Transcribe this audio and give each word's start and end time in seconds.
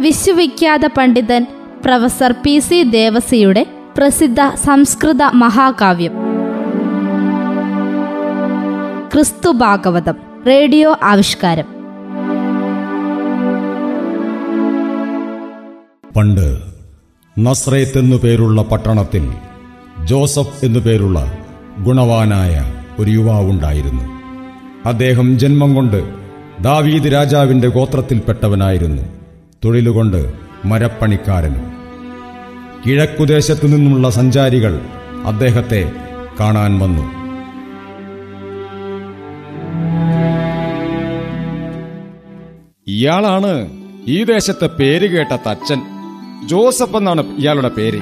വിശ്വവിഖ്യാത 0.00 0.80
പണ്ഡിതൻ 0.86 1.46
professor 1.84 2.32
P 2.32 2.58
C 2.58 2.82
ദേവസിയുടെ 2.82 3.66
പ്രസിദ്ധ 3.96 4.36
സംസ്കൃത 4.64 5.22
മഹാകാവ്യം. 5.22 6.12
ക്രിസ്തു 9.14 9.50
ഭാഗവതം 9.50 10.14
റേഡിയോ 10.46 10.96
ആവിഷ്കാരം. 11.02 11.64
പണ്ട് 16.16 16.58
നസ്രേത്ത് 17.38 17.98
എന്നു 17.98 18.16
പേരുള്ള 18.16 18.62
പട്ടണത്തിൽ 18.62 19.32
ജോസഫ് 20.04 20.64
എന്നു 20.64 20.78
പേരുള്ള 20.78 21.38
ഗുണവാനായ 21.78 22.72
ഒരു 22.98 23.10
യുവാവുണ്ടായിരുന്നു. 23.10 24.04
അദ്ദേഹം 24.88 25.38
ജന്മം 25.38 25.74
കൊണ്ട് 25.74 26.14
ദാവീദ് 26.60 27.12
രാജാവിന്റെ 27.12 27.68
ഗോത്രത്തിൽപ്പെട്ടവനായിരുന്നു. 27.68 29.17
തൊഴിലുകൊണ്ട് 29.64 30.32
മരപ്പണിക്കാരനും. 30.64 31.72
കിഴക്കുദേശത്തു 32.86 33.66
നിന്നുള്ള 33.66 34.10
സഞ്ചാരികൾ 34.10 34.80
അദ്ദേഹത്തെ 35.26 35.92
കാണാൻ 36.40 36.78
വന്നു. 36.78 37.02
ഇയാളാണ് 42.86 43.68
ഈ 44.06 44.24
ദേശത്തെ 44.24 44.66
പേര് 44.66 45.10
കേട്ട 45.10 45.36
തച്ചൻ. 45.50 45.82
ജോസഫ് 46.46 46.96
എന്നാണ് 46.96 47.36
ഇയാളുടെ 47.36 47.68
പേര്. 47.68 48.00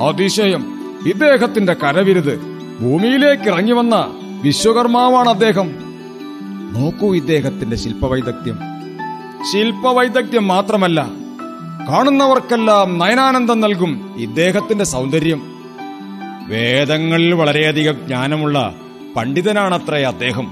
അതിശയം 0.00 0.66
ഇദ്ദേഹത്തിന്റെ 1.06 1.72
കരവിരുത് 1.72 2.40
ഭൂമിയിലേക്ക് 2.80 3.42
ഇറങ്ങി 3.42 3.72
വന്ന 3.72 4.06
വിശ്വകർമാവാണ് 4.42 5.28
അദ്ദേഹം. 5.28 5.70
നോക്കൂ 6.72 7.14
ഇദ്ദേഹത്തിന്റെ 7.14 7.76
ശില്പവൈദഗ്ധ്യം. 7.76 8.75
ശില്പവൈദഗ്ധ്യം 9.52 10.48
മാത്രമല്ല 10.48 11.08
കാണുന്നവർക്കെല്ലാം 11.88 12.98
നയനാനന്ദം 12.98 13.60
നൽകും 13.60 14.14
ഇദ്ദേഹത്തിന്റെ 14.18 14.84
സൗന്ദര്യം. 14.84 15.42
വേദങ്ങളിൽ 16.48 17.32
വളരെയധികം 17.34 18.06
ജ്ഞാനമുള്ള 18.06 18.74
പണ്ഡിതനാണത്രേ 19.16 20.02
അദ്ദേഹം. 20.02 20.46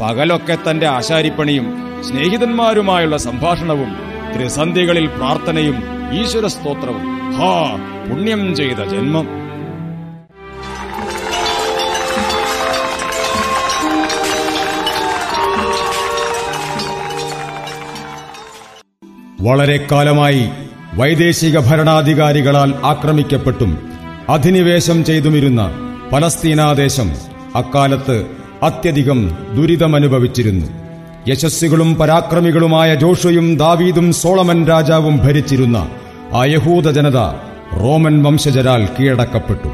പകലൊക്കെ 0.00 0.58
തന്റെ 0.70 0.86
ആശാരിപ്പണിയും 0.86 1.66
സ്നേഹിതന്മാരുമായുള്ള 2.04 3.16
സംഭാഷണവും 3.16 3.96
ത്രിസന്ധികളിൽ 4.36 5.06
പ്രാർത്ഥനയും 5.06 5.76
ഈശ്വര 6.20 6.46
സ്തോത്രവും 6.46 7.32
ഹാ 7.32 7.76
പുണ്യം 8.10 8.56
ചെയ്ത 8.56 8.78
ജന്മം. 8.78 9.43
വളരെ 19.44 19.86
കാലമായി 19.92 20.44
വൈദേശിക 20.94 21.58
ഭരണാധികാരികളാൽ 21.58 22.74
ആക്രമിക്കപ്പെട്ടും 22.84 23.78
അധിനിവേശം 24.28 25.04
ചെയ്തുമിരുന്ന 25.04 25.62
പലസ്തീനാദേശം 26.12 27.08
അക്കാലത്ത് 27.54 28.26
അത്യധികം 28.62 29.20
ദുരിതമനുഭവിച്ചിരുന്നു. 29.54 30.66
യശസ്വികളും 31.28 31.94
പരാക്രമികളുമായ 31.94 32.94
ജോഷയും 32.94 33.56
ദാവീദും 33.56 34.12
സോളമൻ 34.12 34.66
രാജാവും 34.66 35.16
ഭരിച്ചിരുന്ന 35.18 35.88
ആ 36.32 36.44
യഹൂദ 36.44 36.90
ജനത 36.90 37.18
റോമൻ 37.80 38.22
വംശജരാൽ 38.22 38.88
കീഴടക്കപ്പെട്ടു. 38.98 39.68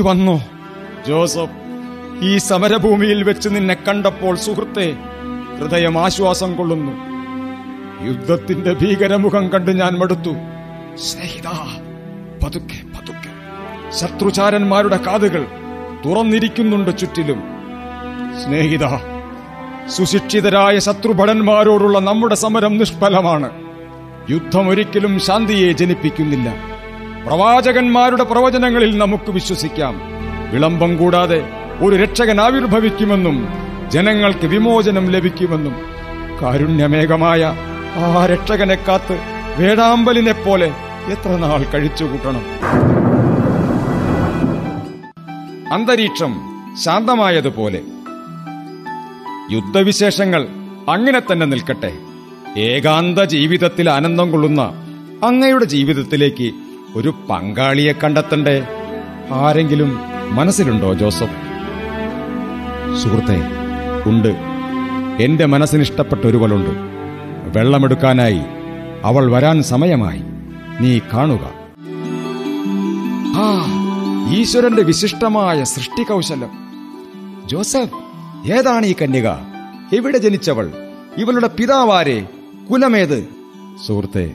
വന്നോ. 0.00 0.42
ജോസഫ് 1.06 1.60
ഈ 2.22 2.36
സമരഭൂമിയിൽ 2.36 3.22
വെച്ച് 3.22 3.48
നിന്നെ 3.48 3.74
കണ്ടപ്പോൾ 3.74 4.36
സുഹൃത്തെ 4.36 4.96
ഹൃദയം 5.58 5.98
ആശ്വാസം 5.98 6.56
കൊള്ളുന്നു. 6.56 6.92
യുദ്ധത്തിന്റെ 8.06 8.72
ഭീകരമുഖം 8.72 9.48
കണ്ട് 9.48 9.70
ഞാൻ 9.70 9.98
മടുത്തു. 9.98 10.30
സ്നേഹിത 10.96 11.48
പതുക്കെ 12.44 12.98
പതുക്കെ. 12.98 13.30
ശത്രുചാരന്മാരുടെ 13.90 14.96
കാതുകൾ 14.96 15.46
തുറന്നിരിക്കുന്നുണ്ട് 16.06 16.98
ചുറ്റിലും. 16.98 17.42
സ്നേഹിത 18.44 18.86
സുശിക്ഷിതരായ 19.88 20.78
ശത്രുഭടന്മാരോടുള്ള 20.78 21.98
നമ്മുടെ 21.98 22.34
സമരം 22.34 22.78
നിഷ്ഫലമാണ്. 22.78 23.50
യുദ്ധം 24.30 24.68
ഒരിക്കലും 24.68 25.20
ശാന്തിയെ 25.20 25.72
ജനിപ്പിക്കുന്നില്ല. 25.72 26.69
പ്രവാചകന്മാരുടെ 27.26 28.24
പ്രവചനങ്ങളിൽ 28.24 28.98
നമുക്ക് 28.98 29.30
വിശ്വസിക്കാം. 29.30 30.00
വിളംബം 30.52 30.96
കൂടാതെ 30.96 31.48
ഒരു 31.80 31.96
രക്ഷകൻ 31.96 32.40
ആവിർഭവിക്കുമെന്നും 32.40 33.48
ജനങ്ങൾക്ക് 33.88 34.46
വിമോചനം 34.46 35.10
ലഭിക്കുമെന്നും. 35.10 35.74
കാരുണ്യമേകമായ 36.42 37.54
ആ 37.96 38.26
രക്ഷകനെ 38.26 38.74
കാത്ത് 38.74 39.18
വേടാമ്പലിനെ 39.58 40.32
പോലെ 40.32 40.66
എത്ര 41.08 41.36
നാൾ 41.36 41.64
കഴിച്ചുകൂട്ടണം. 41.64 42.42
അന്തരീക്ഷം 45.72 46.40
ശാന്തമായതുപോലെ. 46.84 47.80
യുദ്ധവിശേഷങ്ങൾ 49.50 50.48
അങ്ങനെ 50.88 51.20
തന്നെ 51.32 51.46
നിൽക്കട്ടെ. 51.46 51.92
ഏകാന്ത 52.58 53.18
ജീവിതത്തിൽ 53.18 53.90
ആനന്ദം 53.90 54.30
കൊള്ളുന്ന 54.30 54.62
അങ്ങയുടെ 55.24 55.64
ജീവിതത്തിലേക്ക് 55.64 56.52
ഒരു 56.96 57.14
പങ്കാളിയെ 57.30 57.92
കണ്ടെത്തണ്ടേ? 57.92 58.66
ആരെങ്കിലും 59.32 60.00
മനസ്സിലുണ്ടോ 60.30 60.94
ജോസഫ്? 60.94 61.50
സുഹൃത്തെ 63.02 63.38
ഉണ്ട്. 64.06 64.28
എന്റെ 65.22 65.46
മനസ്സിനിഷ്ടപ്പെട്ട 65.46 66.24
ഒരുവളുണ്ട്. 66.24 66.70
വെള്ളമെടുക്കാനായി 67.58 68.40
അവൾ 69.04 69.32
വരാൻ 69.32 69.62
സമയമായി. 69.62 70.22
നീ 70.80 70.98
കാണുക. 70.98 71.50
ആ 73.36 73.66
ഈശ്വരന്റെ 74.34 74.82
വിശിഷ്ടമായ 74.82 75.64
സൃഷ്ടികൗശലം. 75.64 76.50
ജോസഫ് 77.46 77.94
ഏതാണ് 78.52 78.86
ഈ 78.86 78.94
കന്യക? 79.02 79.28
എവിടെ 79.96 80.18
ജനിച്ചവൾ? 80.18 80.70
ഇവളുടെ 81.18 81.46
പിതാവാരെ? 81.46 82.26
കുലമേത്? 82.70 83.28
സുഹൃത്തെ 83.86 84.34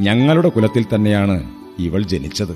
ഞങ്ങളുടെ 0.00 0.48
കുലത്തിൽ 0.48 0.86
തന്നെയാണ് 0.94 1.59
ഇവൾ 1.84 2.02
ജനിച്ചത്. 2.02 2.54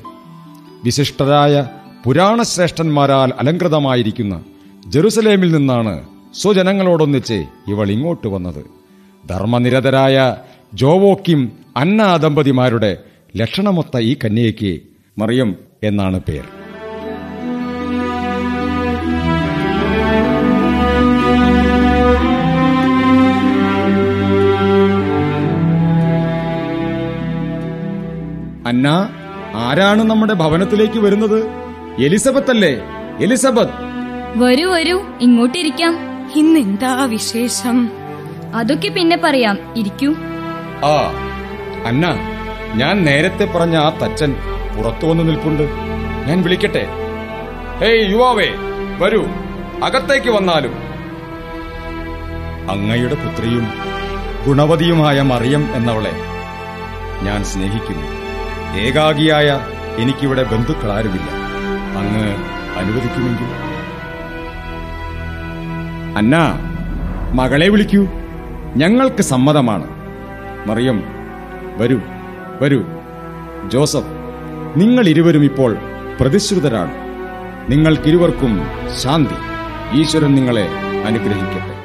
വിശിഷ്ടരായ 0.85 1.67
പുരാണശ്രേഷ്ഠന്മാരാൽ 2.05 3.33
അലങ്കൃതമായിരിക്കുന്ന 3.39 4.45
ജെറുസലേമിൽ 4.87 5.53
നിന്നാണ് 5.53 5.95
സ്വജനങ്ങളോടൊന്നിച്ച് 6.35 7.45
ഇവൾ 7.69 7.91
ഇങ്ങോട്ട് 7.91 8.27
വന്നത്. 8.27 8.65
ധർമ്മനിരതരായ 9.29 10.37
ജോവോക്കിം 10.75 11.53
അന്ന 11.77 12.17
ദമ്പതിമാരുടെ 12.17 12.99
ലക്ഷണമൊത്ത 13.37 13.99
ഈ 13.99 14.17
കന്യയ്ക്ക് 14.25 14.81
മറിയം 15.19 15.57
എന്നാണ് 15.83 16.21
പേർ. 16.21 16.45
അന്ന 28.67 29.09
ആരാണ് 29.55 30.03
നമ്മുടെ 30.03 30.35
ഭവനത്തിലേക്ക് 30.35 30.99
വരുന്നത്? 30.99 31.47
എലിസബത്ത് 31.99 32.51
അല്ലേ? 32.51 32.81
എലിസബത്ത്. 33.21 33.73
വരൂ 34.37 34.73
വരൂ. 34.73 35.03
ഇങ്ങോട്ടിരിക്കാം. 35.21 35.97
ഇന്നെന്താ 36.37 37.05
വിശേഷം? 37.05 37.91
അതൊക്കെ 38.55 38.89
പിന്നെ 38.89 39.17
പറയാം. 39.17 39.59
ഇരിക്കൂ. 39.77 40.15
ആ 40.85 41.13
അന്ന 41.87 42.07
ഞാൻ 42.75 43.05
നേരത്തെ 43.05 43.45
പറഞ്ഞ 43.45 43.77
ആ 43.77 43.89
തച്ചൻ 43.89 44.37
പുറത്തു 44.77 45.07
വന്ന് 45.07 45.29
നിൽപ്പുണ്ട്. 45.29 45.63
ഞാൻ 46.27 46.43
വിളിക്കട്ടെ. 46.43 46.87
ഹേയ് 47.81 48.11
യുവാവേ 48.11 48.49
വരൂ. 48.99 49.27
അകത്തേക്ക് 49.85 50.31
വന്നാലും. 50.31 50.75
അങ്ങയുടെ 52.71 53.15
പുത്രിയും 53.15 53.67
ഗുണവതിയുമായ 54.47 55.23
മറിയം 55.23 55.75
എന്നവളെ 55.75 56.13
ഞാൻ 57.23 57.45
സ്നേഹിക്കുന്നു. 57.45 58.24
ഏകാഗിയായ 58.79 59.61
എനിക്കിവിടെ 59.97 60.43
ബന്ധുക്കളാരുമില്ല. 60.43 61.31
അങ്ങ് 61.99 62.37
അനുവദിക്കുമെങ്കിൽ. 62.79 63.65
അന്ന 66.17 66.59
മകളെ 67.35 67.69
വിളിക്കൂ. 67.69 68.07
ഞങ്ങൾക്ക് 68.77 69.23
സമ്മതമാണ്. 69.23 69.87
മറിയം 70.69 71.05
വരൂ 71.77 72.01
വരൂ. 72.61 72.85
ജോസഫ് 73.69 74.25
നിങ്ങൾ 74.77 75.09
ഇരുവരും 75.09 75.45
ഇപ്പോൾ 75.45 75.77
പ്രതിശ്രുതരാണ്. 76.21 76.93
നിങ്ങൾക്കിരുവർക്കും 77.73 78.61
ശാന്തി. 79.03 79.35
ഈശ്വരൻ 80.01 80.35
നിങ്ങളെ 80.35 80.69
അനുഗ്രഹിക്കട്ടെ. 81.07 81.84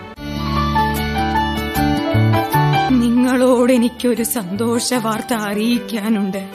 നിങ്ങളോട് 2.89 3.73
എനിക്കൊരു 3.73 4.23
സന്തോഷ 4.23 4.93
വാർത്ത 4.93 5.33
അറിയിക്കാനുണ്ട്. 5.33 6.49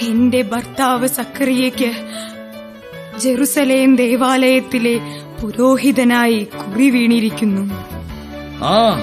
എന്റെ 0.00 0.42
ഭർത്താവ് 0.42 1.06
സക്കറിയയ്ക്ക് 1.06 1.92
ജെറുസലേം 3.18 3.96
ദേവാലയത്തിലെ 3.96 5.00
പുരോഹിതനായി 5.42 6.48
കുറി 6.54 6.90
വീണിരിക്കുന്നു. 6.90 7.74
ആ 8.64 9.00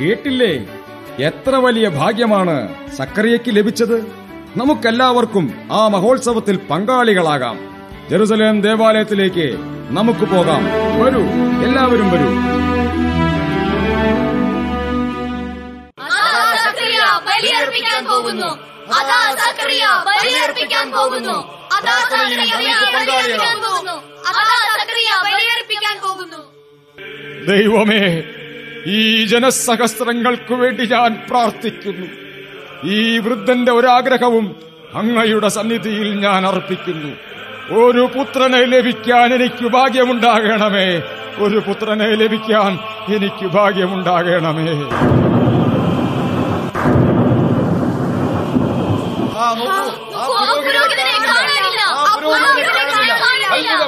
കേട്ടില്ലേ? 0.00 0.66
എത്ര 1.18 1.50
വലിയ 1.50 1.88
ഭാഗ്യമാണ് 1.88 2.68
സക്കറിയയ്ക്ക് 2.96 3.56
ലഭിച്ചത്. 3.56 4.00
നമുക്കെല്ലാവർക്കും 4.56 5.54
ആ 5.72 5.88
മഹോത്സവത്തിൽ 5.88 6.58
പങ്കാളികളാകാം. 6.70 7.58
ജെറുസലേം 8.10 8.60
ദേവാലയത്തിലേക്ക് 8.60 9.56
നമുക്ക് 9.90 10.30
പോകാം. 10.30 10.64
വരൂ 11.02 11.22
എല്ലാവരും 11.64 12.10
വരൂ. 12.10 12.28
പോകുന്നു. 18.18 18.50
അതാ 18.94 19.34
സക്രിയ 19.34 19.86
ബലിയർപ്പിക്കാൻ 20.06 20.90
പോകുന്നു. 20.90 21.36
അതാ 21.76 21.98
സക്രിയ 21.98 22.52
ബലിയർപ്പിക്കാൻ 22.56 23.56
പോകുന്നു. 23.58 23.92
അതാ 24.28 24.46
സക്രിയ 24.78 25.10
ബലിയർപ്പിക്കാൻ 25.24 25.96
പോകുന്നു. 26.02 26.40
ദൈവമേ 27.46 28.22
ഈ 28.86 29.24
ജനസഹസ്രങ്ങൾക്കു 29.24 30.54
വേണ്ടി 30.54 30.86
ഞാൻ 30.86 31.26
പ്രാർത്ഥിക്കുന്നു. 31.30 32.06
ഈ 32.84 33.18
വൃദ്ധന്റെ 33.18 33.72
ഒരാഗ്രഹവും 33.72 34.56
അങ്ങയുടെ 34.94 35.48
സന്നിധിയിൽ 35.48 36.20
ഞാൻ 36.20 36.46
അർപ്പിക്കുന്നു. 36.46 37.16
ഒരു 37.80 38.10
പുത്രനെ 38.18 38.64
ലഭിക്കാൻ 38.64 39.34
എനിക്ക് 39.34 39.66
ഭാഗ്യമുണ്ടാകണമേ. 39.68 41.02
ഒരു 41.38 41.58
പുത്രനെ 41.58 42.08
ലഭിക്കാൻ 42.14 42.78
എനിക്ക് 43.16 43.46
ഭാഗ്യമുണ്ടാകണമേ. 43.46 44.72
ആ 49.48 49.54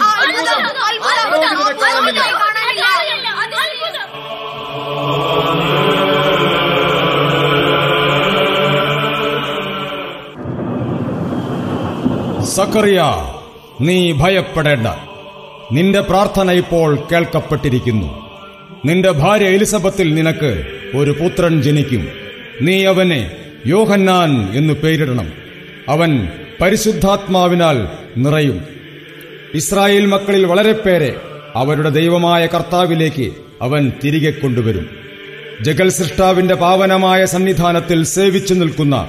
ആ 0.03 0.11
അത്ഭുതം 0.21 0.61
അത്ഭുതം 0.91 1.41
സക്കറിയ 12.45 13.01
നീ 13.81 14.13
ഭയപ്പെടേണ്ട. 14.13 14.87
നിന്റെ 15.73 16.01
പ്രാർത്ഥന 16.01 16.51
ഇപ്പോൾ 16.51 16.99
കേൾക്കപ്പെട്ടിരിക്കുന്നു. 17.13 18.31
നിന്റെ 18.85 19.11
ഭാര്യ 19.11 19.45
എലിസബത്തിൽ 19.45 20.15
നിനക്ക് 20.15 20.67
ഒരു 20.97 21.11
പുത്രൻ 21.11 21.63
ജനിക്കും. 21.63 22.09
നീ 22.63 22.85
അവനെ 22.85 23.37
യോഹന്നാൻ 23.67 24.51
എന്നു 24.55 24.75
പേരിടണം. 24.75 25.40
അവൻ 25.91 26.29
പരിശുദ്ധാത്മാവിനാൽ 26.61 27.89
നിറയും. 28.17 28.65
ഇസ്രായേൽ 29.55 30.07
മക്കളിൽ 30.07 30.47
വളരെ 30.47 30.73
പേരെ 30.73 31.17
അവരുടെ 31.57 31.91
ദൈവമായ 31.91 32.47
കർത്താവിലേക്ക് 32.47 33.33
അവൻ 33.63 33.93
തിരികെ 34.05 34.31
കൊണ്ടുവരും. 34.31 34.87
ജഗൽ 35.63 35.89
സൃഷ്ടാവിന്റെ 35.89 36.55
പാവനമായ 36.55 37.25
സന്നിധാനത്തിൽ 37.25 38.05
സേവിച്ചു 38.05 38.55
നിൽക്കുന്ന 38.55 39.09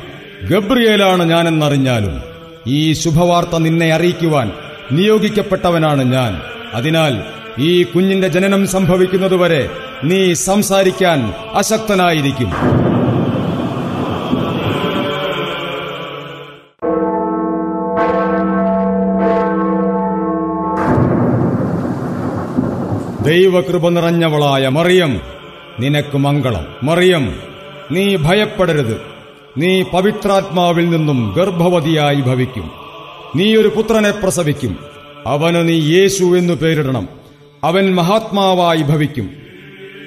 ഗബ്രിയേലാണ് 0.50 1.24
ഞാനെന്നറിഞ്ഞാലും 1.24 2.22
ഈ 2.68 2.94
ശുഭവാർത്ത 2.94 3.58
നിന്നെ 3.58 3.94
അറിയിക്കുവാൻ 3.94 4.52
നിയോഗിക്കപ്പെട്ടവനാണ് 4.92 6.14
ഞാൻ. 6.14 6.42
അതിനാൽ 6.74 7.24
ഈ 7.60 7.84
കുഞ്ഞിന്റെ 7.84 8.28
ജനനം 8.28 8.68
സംഭവിക്കുന്നതുവരെ 8.68 9.70
നീ 10.04 10.34
സംസാരിക്കാൻ 10.34 11.34
അശക്തനായിരിക്കും. 11.54 12.52
ദൈവകൃപ 23.52 23.90
നിറഞ്ഞവളായ 23.90 24.68
മറിയം. 24.68 25.22
നിനക്ക് 25.80 26.18
മംഗളം. 26.18 26.68
മറിയം 26.84 27.36
നീ 27.92 28.16
ഭയപ്പെടരുത്. 28.16 29.02
നീ 29.58 29.82
പവിത്രാത്മാവിൽ 29.82 30.90
നിന്നും 30.90 31.34
ഗർഭവതിയായി 31.38 32.16
ഭവിക്കും. 32.16 32.72
നീ 33.36 33.56
ഒരു 33.56 33.68
പുത്രനെ 33.68 34.12
പ്രസവിക്കും. 34.12 34.78
അവന് 35.28 35.70
നീ 35.70 35.74
യേശു 35.74 36.38
എന്നു 36.38 36.54
പേരിടണം. 36.54 37.08
അവൻ 37.64 37.96
മഹാത്മാവായി 37.96 38.82
ഭവിക്കും. 38.82 39.30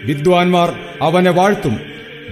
വിദ്വാൻമാർ 0.05 0.75
അവനെ 1.02 1.31
വാഴ്ത്തും. 1.31 1.76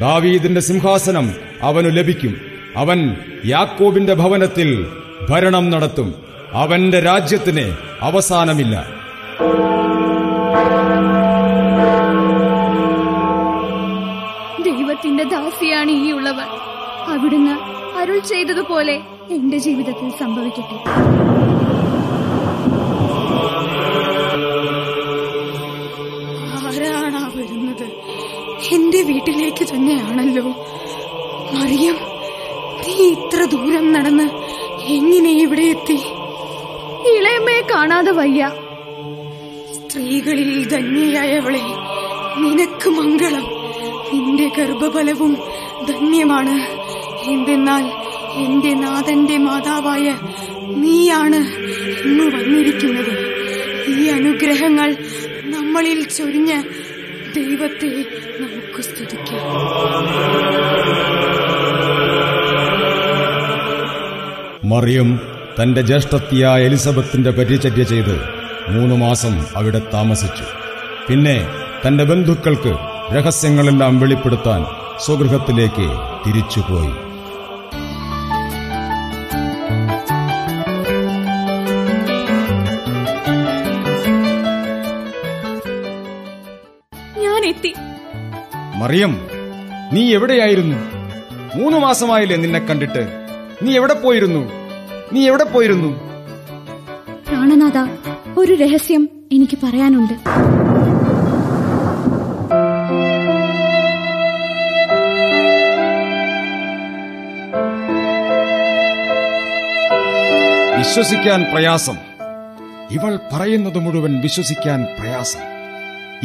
ദാവീദിന്റെ 0.00 0.61
സിംഹാസനം 0.61 1.32
അവനു 1.62 1.88
ലഭിക്കും. 1.88 2.41
അവൻ 2.76 3.17
യാക്കോബിന്റെ 3.47 4.15
ഭവനത്തിൽ 4.15 4.87
ഭരണം 5.31 5.70
നടത്തും. 5.70 6.15
അവന്റെ 6.53 7.00
രാജ്യത്തിന് 7.00 7.76
അവസാനമില്ല. 8.00 9.03
ദാസിയാണ് 15.62 15.93
ഈ 16.05 16.09
ഉള്ളവർ. 16.12 16.49
അവിടുന്ന് 17.12 17.53
അരുൾ 17.99 18.17
ചെയ്തതുപോലെ 18.31 18.94
എന്റെ 19.35 19.59
ജീവിതത്തിൽ 19.59 20.09
സംഭവിക്കട്ടെ. 20.20 20.76
ആരാണ് 26.70 27.20
വരുന്നത്? 27.37 27.87
എന്റെ 28.73 29.03
വീട്ടിലേക്ക് 29.11 29.67
തന്നെയാണല്ലോ. 29.73 30.44
മറിയം 31.55 31.99
നീ 32.82 32.97
ഇത്ര 33.12 33.41
ദൂരം 33.55 33.87
നടന്ന് 33.93 34.29
എങ്ങനെ 34.97 35.32
ഇവിടെ 35.44 35.67
എത്തി? 35.76 35.99
ഇളയമ്മയെ 37.15 37.65
കാണാതെ 37.73 38.15
വയ്യ. 38.20 38.50
സ്ത്രീകളിൽ 39.79 40.53
ധന്യയായവളെ 40.75 41.65
നിനക്ക് 42.43 42.91
മംഗളം. 43.00 43.49
നിന്റെ 44.15 44.47
ഗർഭഫലവും 44.56 45.31
ധന്യമാണ്. 45.88 46.56
എന്തെന്നാൽ 47.31 47.84
എന്റെ 48.44 48.75
നാഥന്റെ 48.75 49.37
മാതാവായ 49.38 50.19
നീയാണ് 50.76 51.37
ഇന്ന് 52.05 52.25
വന്നിരിക്കുന്നത്. 52.25 53.32
ഈ 53.88 54.08
അനുഗ്രഹങ്ങൾ 54.08 54.96
നമ്മളിൽ 55.44 56.08
ചൊരിഞ്ഞ് 56.08 56.62
ദൈവത്തെ 57.37 58.05
നമുക്ക് 58.40 58.82
സ്തുതിക്കാം. 58.82 59.40
മറിയം 64.69 65.20
തന്റെ 65.62 65.82
ജ്യേഷ്ഠത്തിയായ 65.82 66.65
എലിസബത്തിന്റെ 66.65 67.31
പരിചര്യ 67.31 67.82
ചെയ്ത് 67.82 68.24
മൂന്ന് 68.69 68.94
മാസം 68.94 69.46
അവിടെ 69.56 69.82
താമസിച്ചു. 69.94 70.44
പിന്നെ 71.08 71.46
തന്റെ 71.86 72.05
ബന്ധുക്കൾക്ക് 72.05 72.92
രഹസ്യങ്ങളെല്ലാം 73.15 74.01
വെളിപ്പെടുത്താൻ 74.01 74.61
സ്വഗൃഹത്തിലേക്ക് 75.01 75.87
തിരിച്ചുപോയി. 76.27 76.93
ഞാൻ 87.23 87.45
എത്തി 87.45 87.73
മറിയം 88.77 89.15
നീ 89.93 90.15
എവിടെയായിരുന്നു? 90.15 90.79
മൂന്ന് 91.57 91.79
മാസമായില്ലേ 91.79 92.37
നിന്നെ 92.37 92.61
കണ്ടിട്ട്. 92.61 93.03
നീ 93.63 93.73
എവിടെ 93.77 93.95
പോയിരുന്നു? 93.95 94.43
നീ 95.13 95.27
എവിടെ 95.27 95.45
പോയിരുന്നു? 95.45 95.91
പ്രാണനാഥ 97.29 97.79
ഒരു 98.39 98.53
രഹസ്യം 98.53 99.09
എനിക്ക് 99.33 99.59
പറയാനുണ്ട്. 99.65 100.15
വിശ്വസിക്കാൻ 110.93 111.46
പ്രയാസം. 111.53 111.96
ഇവൾ 112.91 113.19
പറയുന്നത് 113.32 113.79
മുഴുവൻ 113.79 114.20
വിശ്വസിക്കാൻ 114.20 114.87
പ്രയാസം. 115.01 115.41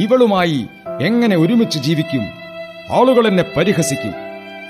ഇവളുമായി 0.04 0.68
എങ്ങനെ 1.02 1.38
ഒരുമിച്ച് 1.38 1.80
ജീവിക്കും? 1.80 2.22
ആളുകൾ 2.90 3.28
എന്നെ 3.28 3.46
പരിഹസിക്കും. 3.58 4.14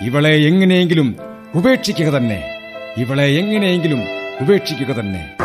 ഇവളെ 0.02 0.30
എങ്ങനെയെങ്കിലും 0.30 1.16
ഉപേക്ഷിക്കുക 1.56 2.06
തന്നെ. 2.06 2.60
ഇവളെ 2.98 3.24
എങ്ങനെയെങ്കിലും 3.24 4.04
ഉപേക്ഷിക്കുക 4.42 4.94
തന്നെ. 4.94 5.36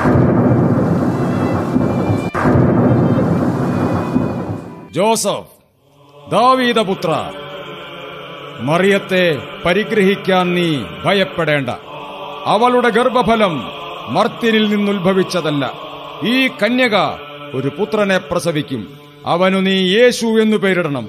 ജോസഫ് 4.93 5.49
ദാവീദപുത്ര 6.31 7.33
മറിയത്തെ 8.61 9.39
പരിഗ്രഹിക്കാൻ 9.67 10.55
നീ 10.55 10.83
ഭയപ്പെടേണ്ട. 11.05 11.71
അവളുടെ 12.45 12.89
ഗർഭഫലം 12.89 13.82
മർത്യനിൽ 14.09 14.77
നിന്നുത്ഭവിച്ചതല്ല. 14.77 15.73
ഈ 16.25 16.49
കന്യക 16.49 16.97
ഒരു 17.55 17.69
പുത്രനെ 17.69 18.19
പ്രസവിക്കും. 18.19 18.89
അവനു 19.27 19.59
നീ 19.59 19.73
യേശു 19.73 20.27
എന്നു 20.27 20.57
പേരിടണം. 20.57 21.09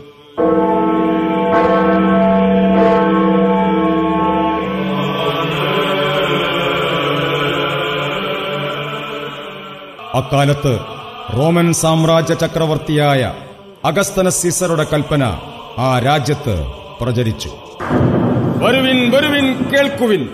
അക്കാലത്ത് 10.13 10.79
റോമൻ 11.37 11.73
സാമ്രാജ്യ 11.73 12.33
ചക്രവർത്തിയായ 12.33 13.33
അഗസ്തന 13.85 14.29
സീസറുടെ 14.29 14.85
കൽപ്പന 14.93 15.37
ആ 15.77 15.99
രാജ്യത്ത് 15.99 16.67
പ്രചരിച്ചു. 17.01 17.49
വരുവിൻ 18.57 19.11
വരുവിൻ 19.11 19.69
കേൾക്കുവിൻ. 19.69 20.29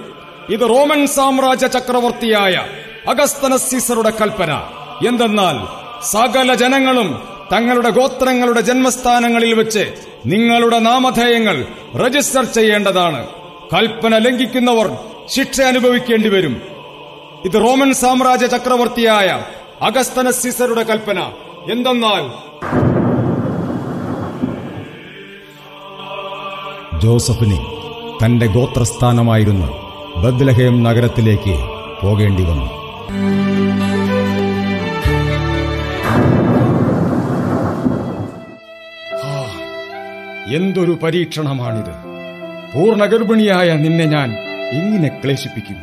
ഇത് 0.49 0.59
റോമൻ 0.59 1.07
സാമ്രാജ്യ 1.07 1.67
ചക്രവർത്തിയായ 1.67 2.65
അഗസ്തന 3.07 3.55
സീസറുടെ 3.55 4.09
കൽപ്പന. 4.09 4.51
എന്തെന്നാൽ 5.07 5.57
സകല 6.05 6.53
ജനങ്ങളും 6.53 7.23
തങ്ങളുടെ 7.53 7.89
ഗോത്രങ്ങളുടെ 7.89 8.61
ജന്മസ്ഥാനങ്ങളിൽ 8.61 9.53
വെച്ച് 9.53 9.93
നിങ്ങളുടെ 10.25 10.79
നാമധേയങ്ങൾ 10.79 11.65
രജിസ്റ്റർ 12.05 12.43
ചെയ്യേണ്ടതാണ്. 12.43 13.27
കൽപ്പന 13.73 14.17
ലംഘിക്കുന്നവർ 14.17 14.97
ശിക്ഷ 15.27 15.61
അനുഭവിക്കേണ്ടി 15.61 16.29
വരും. 16.29 16.61
ഇത് 17.45 17.57
റോമൻ 17.65 17.93
സാമ്രാജ്യ 17.93 18.47
ചക്രവർത്തിയായ 18.47 19.43
അഗസ്തന 19.81 20.29
സീസറുടെ 20.29 20.83
കൽപ്പന. 20.83 21.19
എന്തെന്നാൽ 21.71 22.23
ജോസഫിന് 26.99 27.59
തന്റെ 28.25 28.45
ഗോത്രസ്ഥാനമായിരുന്ന 28.45 29.65
ബദ്ലഹേം 30.23 30.83
നഗരത്തിലേക്ക് 30.83 31.55
പോകേണ്ടി 32.03 32.43
വന്നു. 32.43 32.79
എന്തൊരു 40.55 40.99
പരീക്ഷണമാണിത്. 41.03 41.93
പൂർണഗർഭിണിയായ 42.75 43.73
നിന്നെ 43.73 44.05
ഞാൻ 44.05 44.31
എങ്ങനെ 44.71 45.21
ക്ലേശിപ്പിക്കും. 45.23 45.75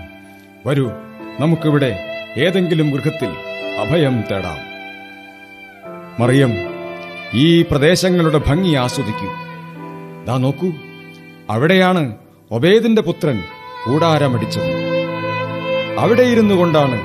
വരൂ 0.67 0.91
നമുക്കിവിടെ 1.41 1.99
ഏതെങ്കിലും 2.37 2.91
ഗൃഹത്തിൽ 2.91 3.31
അഭയം 3.81 4.25
തേടാം. 4.31 4.59
മറിയം 6.23 6.53
ഈ 7.35 7.63
പ്രദേശങ്ങളുടെ 7.63 8.41
ഭംഗി 8.47 8.75
ആസ്വദിക്കൂ. 8.75 9.29
ദാ 10.25 10.37
നോക്കൂ 10.37 10.73
അവിടെയാണ് 11.51 12.15
ഒബേദിന്റെ 12.51 13.03
പുത്രൻ 13.03 13.43
കൂടാരമടിച്ചത്. 13.87 14.71
അവിടെ 16.03 16.25
ഇരുന്നു 16.33 16.55
കൊണ്ടാണ് 16.55 16.97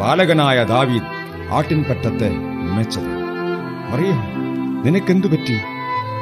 ബാലകനായ 0.00 0.58
ദാവീദ് 0.64 1.10
ആട്ടിൻപറ്റത്തെ 1.56 2.30
മെച്ചത് 2.76 3.10
അറിയോ 3.94 4.16
നിനക്കെന്തു 4.84 5.28
പറ്റി? 5.32 5.56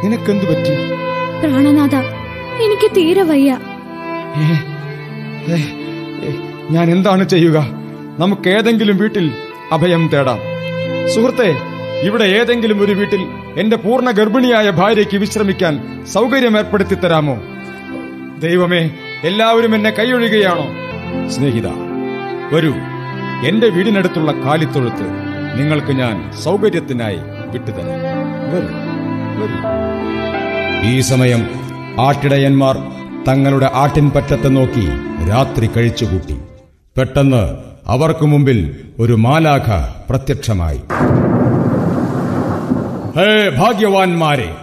നിനക്കെന്തു 0.04 0.46
പറ്റി? 0.50 0.74
പ്രാണനാഥ 1.42 1.94
എനിക്ക് 2.64 2.88
തീരെ 2.96 3.22
വയ്യ. 3.22 3.50
ഞാൻ 6.70 6.86
എന്താണ് 6.90 7.24
ചെയ്യുക? 7.28 7.58
നമുക്ക് 8.18 8.48
ഏതെങ്കിലും 8.48 8.96
വീട്ടിൽ 8.96 9.26
അഭയം 9.72 10.02
തേടാം. 10.12 10.40
സുഹൃത്തെ 11.14 11.50
ഇവിടെ 12.06 12.24
ഏതെങ്കിലും 12.38 12.78
ഒരു 12.84 12.92
വീട്ടിൽ 12.92 13.22
എന്റെ 13.60 13.76
പൂർണ 13.76 14.08
ഗർഭിണിയായ 14.18 14.70
ഭാര്യയ്ക്ക് 14.70 15.16
വിശ്രമിക്കാൻ 15.16 15.74
സൗകര്യം 16.14 16.56
ഏർപ്പെടുത്തി 16.58 16.94
തരാമോ 16.94 17.36
ദൈവമേ 18.44 18.82
എല്ലാവരും 19.24 19.74
എന്നെ 19.74 19.90
കൈയൊഴുകയാണോ? 19.90 20.66
സ്നേഹിത 21.28 21.66
വരൂ. 22.52 22.74
എന്റെ 23.44 23.68
വീടിനടുത്തുള്ള 23.68 24.32
കാലിത്തൊഴുത്ത് 24.32 25.02
നിങ്ങൾക്ക് 25.58 25.92
ഞാൻ 25.92 26.32
സൗകര്യത്തിനായി 26.32 27.18
വിട്ടുതരാം. 27.48 27.88
ഈ 30.82 31.00
സമയം 31.00 31.46
ആട്ടിടയന്മാർ 32.00 32.78
തങ്ങളുടെ 33.28 33.70
ആട്ടിൻപറ്റത്തെ 33.74 34.48
നോക്കി 34.48 34.88
രാത്രി 35.30 35.66
കഴിച്ചുകൂട്ടി. 35.66 36.38
പെട്ടെന്ന് 36.98 37.56
അവർക്ക് 37.86 38.24
മുമ്പിൽ 38.24 38.76
ഒരു 38.98 39.12
മാലാഖ 39.12 39.66
പ്രത്യക്ഷമായി. 40.10 40.80
ഹേ 43.16 43.48
ഭാഗ്യവാൻമാരെ 43.56 44.56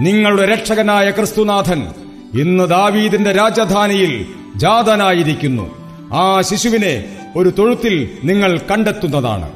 നിങ്ങളുടെ 0.00 0.46
രക്ഷകനായ 0.46 1.10
ക്രിസ്തുനാഥൻ 1.10 1.86
ഇന്ന് 2.34 2.64
ദാവീദിന്റെ 2.64 3.32
രാജധാനിയിൽ 3.32 4.26
ജാതനായിരിക്കുന്നു. 4.56 5.70
ആ 6.12 6.40
ശിശുവിനെ 6.40 7.04
ഒരു 7.36 7.52
തൊഴുത്തിൽ 7.58 8.08
നിങ്ങൾ 8.24 8.58
കണ്ടെത്തുന്നതാണ്. 8.58 9.48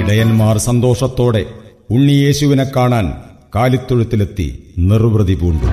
ഇടയന്മാർ 0.00 0.58
സന്തോഷത്തോടെ 0.58 1.46
ഉണ്ണിയേശുവിനെ 1.90 2.66
കാണാൻ 2.76 3.12
കാലിത്തൊഴുത്തിലെത്തി 3.54 4.74
നിർവൃതി 4.78 5.34
പൂണ്ടു. 5.34 5.66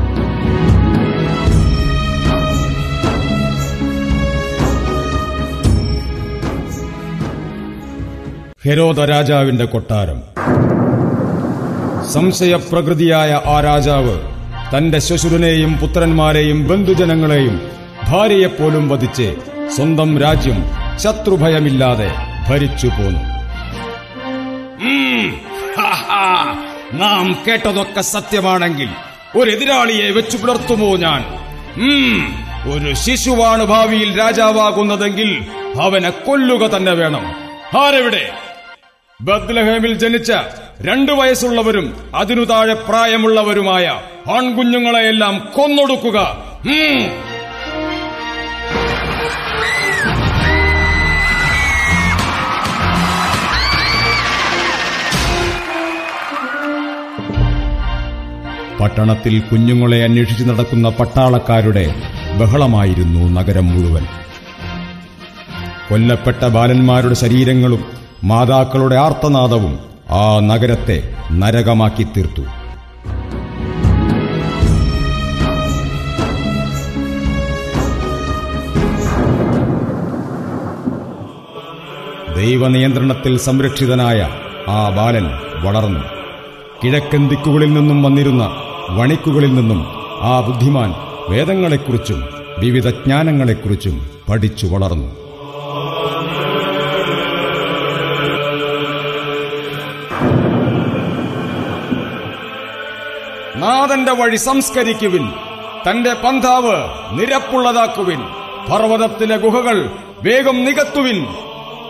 ഹെരോദ 8.65 8.99
രാജാവിന്റെ 8.99 9.65
കൊട്ടാരം. 9.65 10.30
സംശയപ്രകൃതിയായ 12.13 13.41
ആ 13.45 13.59
രാജാവ് 13.59 14.15
തന്റെ 14.73 14.99
ശ്വശുരനെയും 14.99 15.73
പുത്രന്മാരെയും 15.73 16.67
ബന്ധുജനങ്ങളെയും 16.67 17.55
ഭാര്യയെപ്പോലും 18.09 18.89
വധിച്ച് 18.89 19.27
സ്വന്തം 19.75 20.19
രാജ്യം 20.19 20.59
ശത്രുഭയമില്ലാതെ 20.99 22.09
ഭരിച്ചു 22.49 22.87
പോന്നു. 22.87 23.23
നാം 26.93 27.25
കേട്ടതൊക്കെ 27.47 28.01
സത്യമാണെങ്കിൽ 28.01 28.89
ഒരു 29.39 29.49
എതിരാളിയെ 29.51 30.11
വെച്ചു 30.11 30.37
പുലർത്തുമോ 30.37 30.89
ഞാൻ? 30.97 31.21
ഒരു 32.71 32.93
ശിശുവാണ് 32.93 33.63
ഭാവിയിൽ 33.63 34.19
രാജാവാകുന്നതെങ്കിൽ 34.19 35.29
അവനെ 35.81 36.09
കൊല്ലുക 36.09 36.63
തന്നെ 36.67 36.91
വേണം. 36.91 37.25
ആരെവിടെ? 37.81 38.25
ബദ്ലഹേമിൽ 39.21 39.93
ജനിച്ച 39.93 40.31
രണ്ടു 40.81 41.11
വയസ്സുള്ളവരും 41.11 41.95
അതിനു 42.15 42.43
താഴെ 42.43 42.73
പ്രായമുള്ളവരുമായ 42.73 43.99
ആൺകുഞ്ഞുങ്ങളെയെല്ലാം 44.31 45.47
കൊന്നൊടുക്കുക. 45.53 46.17
പട്ടണത്തിൽ 58.79 59.39
കുഞ്ഞുങ്ങളെ 59.39 60.03
അന്വേഷിച്ച് 60.03 60.43
നടക്കുന്ന 60.43 60.89
പട്ടാളക്കാരുടെ 60.89 61.95
ബഹളമായിരുന്നു 62.39 63.39
നഗരം 63.39 63.67
മുഴുവൻ. 63.67 64.03
കൊല്ലപ്പെട്ട 65.89 66.45
ബാലന്മാരുടെ 66.45 67.13
ശരീരങ്ങളും 67.13 68.00
മാതാക്കളുടെ 68.23 68.95
ആർത്തനാദവും 68.95 69.79
ആ 70.09 70.39
നഗരത്തെ 70.39 71.15
നരകമാക്കി 71.31 72.03
തീർത്തു. 72.03 72.41
ദൈവനിയന്ത്രണത്തിൽ 82.35 83.37
സംരക്ഷിതനായ 83.37 84.29
ആ 84.67 84.89
ബാലൻ 84.89 85.27
വളർന്നു. 85.63 85.99
കിഴക്കൻ 86.83 87.27
ദിക്കുകളിൽ 87.27 87.73
നിന്നും 87.73 88.03
വന്നിരുന്ന 88.03 88.51
വണിക്കുകളിൽ 88.89 89.55
നിന്നും 89.55 89.85
ആ 90.21 90.39
ബുദ്ധിമാൻ 90.39 90.93
വേദങ്ങളെക്കുറിച്ചും 91.29 92.25
വിവിധ 92.59 92.89
ജ്ഞാനങ്ങളെക്കുറിച്ചും 92.89 94.09
പഠിച്ചു 94.29 94.67
വളർന്നു. 94.67 95.30
നാഥന്റെ 103.61 104.11
വഴി 104.11 104.35
സംസ്കരിക്കുവിൻ. 104.35 105.29
തന്റെ 105.89 106.13
പന്ഥാവ് 106.13 106.75
നിരപ്പുള്ളതാക്കുവിൻ. 107.11 108.19
പർവതത്തിലെ 108.71 109.37
ഗുഹകൾ 109.37 109.89
വേഗം 110.23 110.65
നികത്തുവിൻ. 110.65 111.27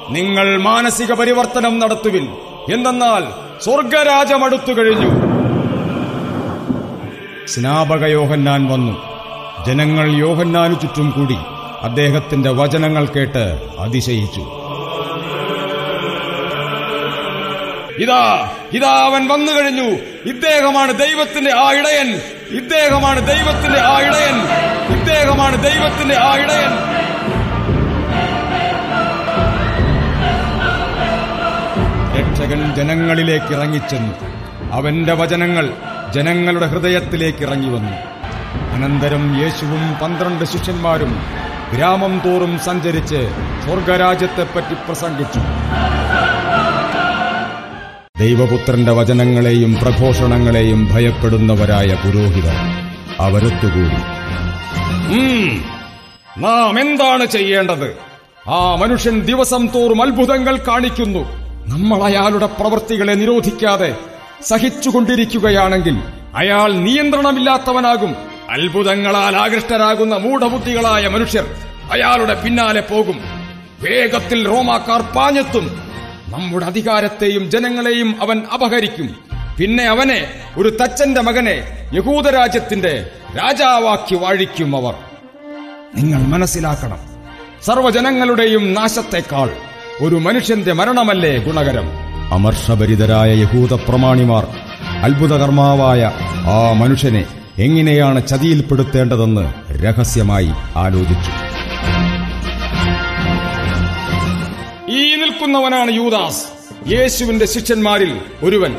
നിങ്ങൾ 0.09 0.61
മാനസിക 0.61 1.13
പരിവർത്തനം 1.13 1.79
നടത്തുവിൻ. 1.79 2.27
എന്തെന്നാൽ 2.73 3.23
സ്വർഗരാജമടുത്തു 3.63 4.73
കഴിഞ്ഞു. 4.73 5.09
സ്നാപക 7.47 8.05
യോഹന്നാൻ 8.05 8.67
വന്നു. 8.67 8.97
ജനങ്ങൾ 9.67 10.11
യോഹന്നാനു 10.11 10.73
ചുറ്റും 10.73 11.09
കൂടി 11.09 11.37
അദ്ദേഹത്തിന്റെ 11.81 12.49
വചനങ്ങൾ 12.49 13.05
കേട്ട് 13.05 13.69
അതിശയിച്ചു. 13.79 14.60
ഇതാ 17.97 18.51
ഇതാ 18.73 18.89
അവൻ 18.89 19.27
വന്നു 19.27 19.51
കഴിഞ്ഞു. 19.51 19.89
ഇദ്ദേഹമാണ് 20.29 20.93
ദൈവത്തിന്റെ 20.93 21.51
ആ 21.51 21.71
ഇടയൻ. 21.71 22.21
ഇദ്ദേഹമാണ് 22.49 23.27
ദൈവത്തിന്റെ 23.27 23.79
ആ 23.79 23.99
ഇടയൻ. 23.99 24.35
ഇദ്ദേഹമാണ് 24.97 25.63
ദൈവത്തിന്റെ 25.63 26.15
ആ 26.15 26.33
ഇടയൻ. 26.35 26.71
രക്ഷകൻ 32.19 32.75
ജനങ്ങളിലേക്ക് 32.75 33.53
ഇറങ്ങിച്ചെന്നു. 33.55 34.13
അവന്റെ 34.71 35.13
വചനങ്ങൾ 35.13 35.73
ജനങ്ങളുടെ 36.13 36.65
ഹൃദയത്തിലേക്ക് 36.65 37.43
ഇറങ്ങി 37.43 37.69
വന്നു. 37.69 37.97
അനന്തരം 38.73 39.43
യേശുവും 39.43 39.93
പന്ത്രണ്ട് 40.01 40.45
ശിഷ്യന്മാരും 40.45 41.25
ഗ്രാമം 41.73 42.21
തോറും 42.25 42.59
സഞ്ചരിച്ച് 42.59 43.29
സ്വർഗരാജ്യത്തെപ്പറ്റി 43.65 44.73
പ്രസംഗിച്ചു. 44.73 45.39
ദൈവപുത്രന്റെ 48.21 48.91
വചനങ്ങളെയും 48.91 49.75
പ്രഘോഷണങ്ങളെയും 49.75 50.89
ഭയപ്പെടുന്നവരായ 50.93 51.97
പുരോഹിതർ 52.03 52.55
അവരൊത്തുകൂടി. 53.19 54.01
നാം 56.41 56.79
എന്താണ് 56.79 57.25
ചെയ്യേണ്ടത്? 57.25 57.97
ആ 58.49 58.75
മനുഷ്യൻ 58.75 59.19
ദിവസം 59.19 59.69
തോറും 59.75 60.01
അത്ഭുതങ്ങൾ 60.01 60.57
കാണിക്കുന്നു. 60.57 61.19
നമ്മൾ 61.67 62.03
അയാളുടെ 62.03 62.45
പ്രവൃത്തികളെ 62.45 63.13
നിരോധിക്കാതെ 63.13 63.95
സഹിച്ചുകൊണ്ടിരിക്കുകയാണെങ്കിൽ 64.47 65.97
അയാൾ 66.35 66.73
നിയന്ത്രണമില്ലാത്തവനാകും. 66.73 68.15
അത്ഭുതങ്ങളാൽ 68.49 69.35
ആകൃഷ്ടരാകുന്ന 69.35 70.15
മൂഢബുദ്ധികളായ 70.15 71.07
മനുഷ്യർ 71.07 71.45
അയാളുടെ 71.91 72.33
പിന്നാലെ 72.33 72.81
പോകും. 72.81 73.19
വേഗത്തിൽ 73.81 74.47
റോമാക്കാർ 74.47 75.01
പാഞ്ഞെത്തും. 75.01 75.90
നമ്മുടെ 76.31 76.65
അധികാരത്തെയും 76.65 77.51
ജനങ്ങളെയും 77.51 78.21
അവൻ 78.21 78.41
അപഹരിക്കും. 78.53 79.15
പിന്നെ 79.59 79.83
അവനെ 79.83 80.27
ഒരു 80.57 80.77
തച്ചന്റെ 80.81 81.21
മകനെ 81.21 81.89
യഹൂദരാജ്യത്തിന്റെ 81.93 83.07
രാജാവാക്കി 83.37 84.15
വാഴിക്കും 84.15 84.75
അവർ. 84.75 84.93
നിങ്ങൾ 85.95 86.21
മനസ്സിലാക്കണം 86.21 86.99
സർവജനങ്ങളുടെയും 87.65 88.73
നാശത്തെക്കാൾ 88.73 89.49
ഒരു 90.01 90.15
മനുഷ്യന്റെ 90.15 90.73
മരണമല്ലേ 90.73 91.37
ഗുണകരം? 91.37 91.87
അമർഷഭരിതരായ 92.33 93.31
യഹൂദ 93.31 93.73
പ്രമാണിമാർ 93.73 94.47
അത്ഭുതകർമാവായ 95.01 96.11
ആ 96.55 96.71
മനുഷ്യനെ 96.71 97.25
എങ്ങനെയാണ് 97.57 98.27
ചതിയിൽപ്പെടുത്തേണ്ടതെന്ന് 98.27 99.45
രഹസ്യമായി 99.83 100.51
ആലോചിച്ചു. 100.75 101.31
നിൽക്കുന്നവനാണ് 105.51 105.91
യൂദാസ്. 105.91 106.43
യേശുവിന്റെ 106.89 107.45
ശിഷ്യന്മാരിൽ 107.45 108.21
ഒരുവൻ. 108.43 108.75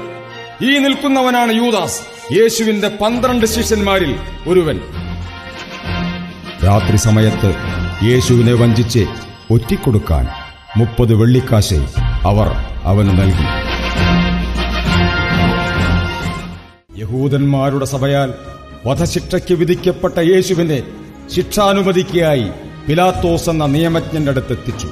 ഈ 0.62 0.78
നിൽക്കുന്നവനാണ് 0.78 1.52
യൂദാസ്. 1.52 2.00
യേശുവിന്റെ 2.32 2.88
പന്ത്രണ്ട് 2.88 3.46
ശിഷ്യന്മാരിൽ 3.46 4.16
ഒരുവൻ. 4.48 4.80
രാത്രി 6.64 6.96
സമയത്ത് 6.96 7.54
യേശുവിനെ 8.04 8.52
വഞ്ചിച്ച് 8.52 9.06
ഒറ്റിക്കൊടുക്കാൻ 9.50 10.28
മുപ്പത് 10.76 11.14
വെള്ളിക്കാശ് 11.14 11.74
അവർ 12.24 12.48
അവന് 12.82 13.10
നൽകി. 13.10 13.46
യഹൂദന്മാരുടെ 17.00 17.84
സഭയാൽ 17.84 18.34
വധശിക്ഷയ്ക്ക് 18.86 19.54
വിധിക്കപ്പെട്ട 19.54 20.18
യേശുവിനെ 20.18 20.82
ശിക്ഷാനുമതിക്കായി 21.36 22.46
പിലാത്തോസ് 22.88 23.50
എന്ന 23.50 23.66
നിയമജ്ഞന്റെ 23.66 24.30
അടുത്തെത്തിച്ചു. 24.30 24.88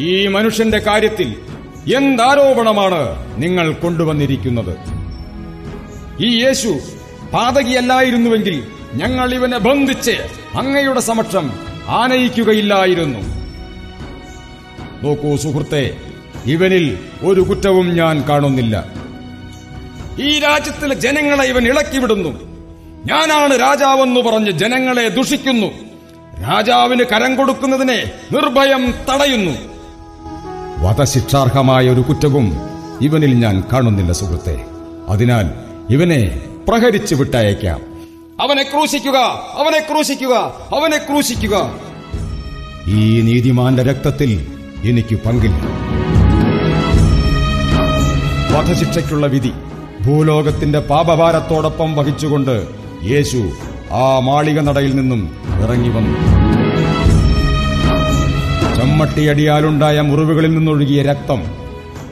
ഈ 0.00 0.26
മനുഷ്യന്റെ 0.26 0.78
കാര്യത്തിൽ 0.78 1.36
എന്താരോപണമാണ് 1.96 3.02
നിങ്ങൾ 3.42 3.72
കൊണ്ടുവന്നിരിക്കുന്നത്? 3.72 4.76
ഈ 6.22 6.44
യേശു 6.44 6.78
പാതകിയല്ലായിരുന്നുവെങ്കിൽ 7.32 8.64
ഞങ്ങൾ 8.94 9.34
ഇവനെ 9.34 9.58
ബന്ധിച്ച് 9.58 10.10
അങ്ങയുടെ 10.54 11.00
സമക്ഷം 11.00 11.52
ആനയിക്കുകയില്ലായിരുന്നു. 11.88 13.18
നോക്കൂ 15.02 15.36
സുഹൃത്തെ 15.36 15.96
ഇവനിൽ 16.46 16.98
ഒരു 17.22 17.40
കുറ്റവും 17.40 17.96
ഞാൻ 17.96 18.28
കാണുന്നില്ല. 18.28 18.92
ഈ 20.20 20.38
രാജ്യത്തിലെ 20.38 20.94
ജനങ്ങളെ 20.94 21.44
ഇവൻ 21.44 21.66
ഇളക്കിവിടുന്നു. 21.66 22.28
ഞാനാണ് 23.06 23.60
രാജാവെന്ന് 23.60 24.20
പറഞ്ഞ് 24.20 24.50
ജനങ്ങളെ 24.50 25.08
ദുഷിക്കുന്നു. 25.08 25.66
രാജാവിന് 26.48 27.04
കരം 27.04 27.36
കൊടുക്കുന്നതിനെ 27.36 28.10
നിർഭയം 28.32 28.94
തടയുന്നു. 29.10 29.69
വധശിക്ഷാർഹമായ 30.82 31.88
ഒരു 31.88 32.00
കുറ്റവും 32.00 32.56
ഇവനിൽ 33.00 33.34
ഞാൻ 33.34 33.62
കാണുന്നില്ല 33.72 34.12
സുഹൃത്തെ. 34.12 34.64
അതിനാൽ 35.08 35.50
ഇവനെ 35.90 36.40
പ്രഹരിച്ചു 36.68 37.14
വിട്ടയക്കാം. 37.14 37.80
അവനെ 38.40 38.62
ക്രൂശിക്കുക 38.62 39.16
അവനെ 39.54 39.78
ക്രൂശിക്കുക 39.78 40.34
അവനെ 40.74 40.98
ക്രൂശിക്കുക. 40.98 41.74
ഈ 42.86 43.20
നീതിമാന്റെ 43.20 43.82
രക്തത്തിൽ 43.82 44.46
എനിക്ക് 44.84 45.16
പങ്കില്ല. 45.16 45.60
വധശിക്ഷയ്ക്കുള്ള 48.56 49.26
വിധി 49.26 49.52
ഭൂലോകത്തിന്റെ 50.06 50.78
പാപഭാരത്തോടൊപ്പം 50.78 51.96
വഹിച്ചുകൊണ്ട് 51.96 52.66
യേശു 53.02 53.50
ആ 53.92 54.18
മാളിക 54.18 54.60
നടയിൽ 54.60 54.96
നിന്നും 54.96 55.36
ഇറങ്ങി 55.62 55.88
വന്നു. 55.88 56.39
ചമ്മട്ടിയടിയാലുണ്ടായ 58.80 60.00
മുറിവുകളിൽ 60.00 60.54
നിന്നൊഴുകിയ 60.54 61.02
രക്തം 61.02 61.44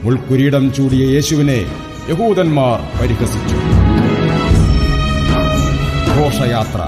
മുൾക്കുരീടം 0.03 0.73
ചൂടിയ 0.73 1.05
യേശുവിനെ 1.05 1.65
യഹൂദന്മാർ 2.09 3.01
പരിഹസിച്ചു. 3.01 3.55
ഘോഷയാത്ര 6.19 6.87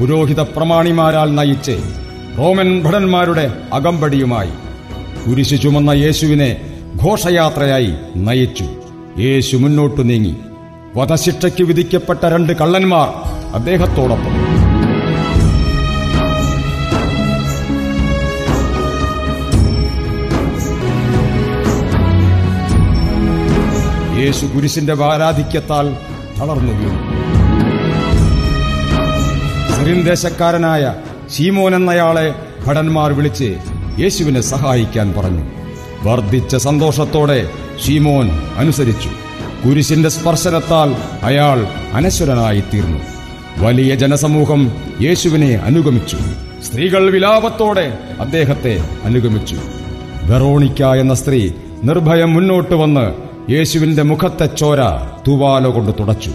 പുരോഹിത 0.00 0.40
പ്രമാണിമാരാൽ 0.40 1.34
നയിച്ച് 1.34 1.78
റോമൻ 2.38 2.82
ഭടന്മാരുടെ 2.82 3.52
അകമ്പടിയുമായി 3.72 4.50
കുരിശു 5.26 5.56
ചുമന്ന 5.56 5.90
യേശുവിനെ 5.90 6.60
ഘോഷയാത്രയായി 7.04 7.94
നയിച്ചു. 8.16 8.66
യേശു 9.18 9.56
മുന്നോട്ടു 9.56 10.02
നീങ്ങി. 10.02 10.36
വധശിക്ഷയ്ക്ക് 10.96 11.62
വിധിക്കപ്പെട്ട 11.62 12.26
രണ്ട് 12.26 12.52
കള്ളന്മാർ 12.52 13.08
അദ്ദേഹത്തോടൊപ്പം. 13.54 14.51
യേശു 24.22 24.46
കുരിശിന്റെ 24.46 24.94
വാരാധിക്യത്താൽ 24.94 25.96
തളർന്നു 26.40 26.72
വീണു. 26.72 26.98
സിറിൻ 29.76 30.04
ദേശക്കാരനായ 30.04 30.94
ശീമോൻ 31.30 31.74
എന്നയാളെ 31.74 32.34
ഭടന്മാർ 32.66 33.12
വിളിച്ച് 33.12 33.56
യേശുവിനെ 33.98 34.40
സഹായിക്കാൻ 34.40 35.14
പറഞ്ഞു. 35.18 35.44
വർദ്ധിച്ച 36.02 36.56
സന്തോഷത്തോടെ 36.56 37.48
ശീമോൻ 37.86 38.30
അനുസരിച്ചു. 38.56 39.08
കുരിശിന്റെ 39.66 40.08
സ്പർശനത്താൽ 40.08 40.96
അയാൾ 41.22 41.66
അനശ്വരനായി 41.92 42.62
തീർന്നു 42.74 42.98
വലിയ 43.58 43.94
ജനസമൂഹം 43.94 44.72
യേശുവിനെ 45.00 45.54
അനുഗമിച്ചു. 45.54 46.16
സ്ത്രീകൾ 46.64 47.10
വിലാപത്തോടെ 47.10 47.98
അദ്ദേഹത്തെ 48.20 48.88
അനുഗമിച്ചു. 49.04 49.56
വെറോണിക്ക 50.22 50.82
എന്ന 50.82 51.14
സ്ത്രീ 51.14 51.50
നിർഭയം 51.84 52.34
മുന്നോട്ട് 52.34 52.74
വന്ന് 52.74 53.31
യേശുവിന്റെ 53.50 54.02
മുഖത്തെ 54.02 54.46
ചോര 54.46 54.80
തൂവാല 55.28 55.66
കൊണ്ട് 55.66 55.92
തുടച്ചു. 56.00 56.30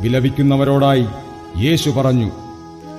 വിലപിക്കുന്നവരോടായി 0.00 1.06
യേശു 1.56 1.90
പറഞ്ഞു 1.90 2.30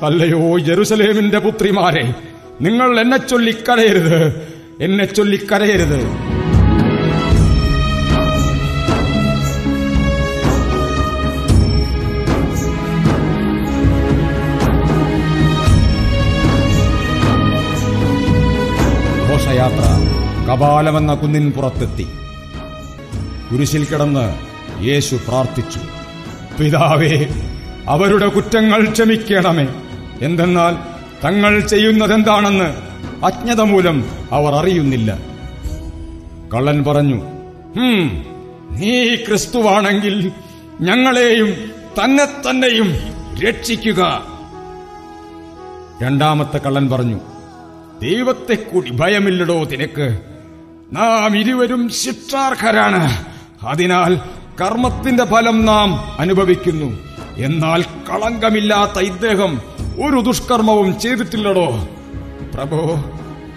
അല്ലയോ 0.04 0.60
ജെറുസലേമിന്റെ 0.60 1.40
പുത്രിമാരെ 1.40 2.16
നിങ്ങൾ 2.62 3.00
എന്നെ 3.00 3.18
ചൊല്ലിക്കരയരുത് 3.18 4.18
എന്നെ 4.82 5.06
ചൊല്ലിക്കരയരുത് 5.06 6.00
കപാലമെന്ന 20.54 21.14
കുന്നിൻ 21.14 21.52
പുറത്തെത്തി. 21.52 22.08
കുരിശിൽ 23.52 23.86
കിടന്ന് 23.86 24.36
യേശു 24.84 25.16
പ്രാർത്ഥിച്ചു. 25.16 25.80
പിതാവേ 26.60 27.26
അവരുടെ 27.88 28.28
കുറ്റങ്ങൾ 28.28 28.90
ക്ഷമിക്കണമേ. 28.90 29.68
എന്തെന്നാൽ 30.22 30.76
തങ്ങൾ 31.26 31.60
ചെയ്യുന്നതെന്താണെന്ന് 31.60 32.76
അജ്ഞത 33.26 33.62
മൂലം 33.62 34.06
അവർ 34.32 34.56
അറിയുന്നില്ല. 34.56 35.20
കള്ളൻ 36.54 36.84
പറഞ്ഞു 36.84 37.16
"ഹും, 37.76 38.26
നീ 38.72 39.16
ക്രിസ്തുവാണെങ്കിൽ 39.16 40.32
ഞങ്ങളെയും 40.82 41.72
തന്നെ 42.04 42.26
തന്നെയും 42.26 42.94
രക്ഷിക്കുക. 43.48 44.24
രണ്ടാമത്തെ 46.04 46.58
കള്ളൻ 46.58 46.90
പറഞ്ഞു 46.90 47.20
ദൈവത്തെ 48.02 48.54
കൂടി 48.54 48.92
ഭയമില്ലടോ 48.92 49.64
നിനക്ക്. 49.64 50.33
നാം 50.94 51.38
ഇരുവരും 51.38 51.90
ശിക്ഷാർഹരാണ്. 51.90 53.26
അതിനാൽ 53.68 54.16
കർമ്മത്തിന്റെ 54.62 55.26
ഫലം 55.26 55.66
നാം 55.66 56.16
അനുഭവിക്കുന്നു. 56.20 56.98
എന്നാൽ 57.38 57.82
കളങ്കമില്ലാത്ത 57.82 59.00
ഇദ്ദേഹം 59.00 59.62
ഒരു 60.06 60.22
ദുഷ്കർമ്മവും 60.22 61.00
ചെയ്തിട്ടില്ലടോ. 61.00 61.88
പ്രഭോ 62.54 62.80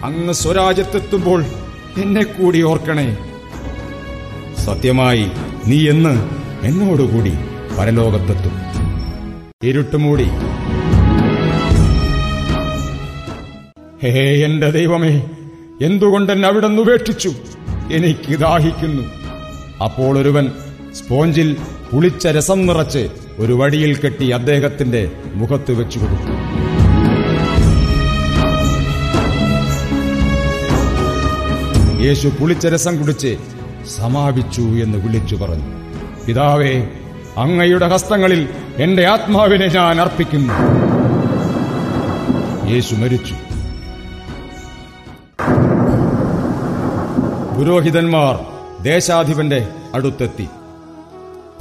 അങ്ങ് 0.03 0.33
സ്വരാജ്യത്തെത്തുമ്പോൾ 0.33 1.43
എന്നെ 1.97 2.23
കൂടി 2.23 2.61
ഓർക്കണേ. 2.61 3.17
സത്യമായി 4.65 5.31
നീ 5.65 5.89
എന്ന് 5.89 6.29
എന്നോടുകൂടി 6.63 7.33
പരലോകത്തെത്തും. 7.79 8.51
ഇരുട്ടുമൂടി. 9.63 10.29
ഹേ 14.03 14.45
എന്റെ 14.45 14.69
ദൈവമേ 14.69 15.21
എന്തുകൊണ്ടെന്നെ 15.81 16.47
അവിടെ 16.47 16.67
നിന്ന് 16.67 16.81
ഉപേക്ഷിച്ചു? 16.81 17.33
എനിക്ക് 17.91 18.39
ദാഹിക്കുന്നു. 18.39 19.03
അപ്പോൾ 19.83 20.19
ഒരുവൻ 20.19 20.51
സ്പോഞ്ചിൽ 20.95 21.57
പുളിച്ച 21.91 22.27
രസം 22.27 22.65
നിറച്ച് 22.65 23.09
ഒരു 23.39 23.53
വടിയിൽ 23.53 23.97
കെട്ടി 23.97 24.29
അദ്ദേഹത്തിന്റെ 24.29 25.11
മുഖത്ത് 25.33 25.71
വെച്ചു 25.71 25.99
കൊടുത്തു. 25.99 26.57
യേശു 32.03 32.27
പുളിച്ച 32.27 32.67
രസം 32.67 32.99
കുടിച്ച് 32.99 33.37
സമാപിച്ചു 33.97 34.61
എന്ന് 34.61 34.97
വിളിച്ചു 34.97 35.35
പറഞ്ഞു. 35.35 35.65
പിതാവേ 36.27 36.87
അങ്ങയുടെ 37.37 37.87
ഹസ്തങ്ങളിൽ 37.87 38.49
എന്റെ 38.77 39.05
ആത്മാവിനെ 39.05 39.67
ഞാൻ 39.67 40.01
അർപ്പിക്കുന്നു. 40.01 40.53
യേശു 42.73 42.95
മരിച്ചു. 42.95 43.46
പുരോഹിതന്മാർ 47.57 48.33
ദേശാധിപന്റെ 48.83 49.67
അടുത്തെത്തി. 49.93 50.47